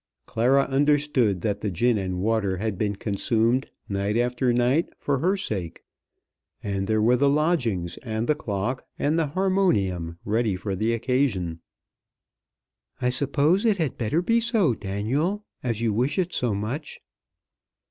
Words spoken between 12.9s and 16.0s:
"I suppose it had better be so, Daniel, as you